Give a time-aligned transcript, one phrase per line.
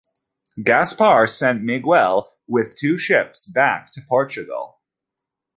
[0.63, 4.79] Gaspar sent Miguel with two ships back to Portugal.